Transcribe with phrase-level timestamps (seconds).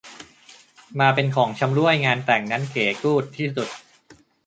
[0.99, 3.69] มาเป็นของชำร่วยงานแต่งนั้นเก๋กู้ดที่สุด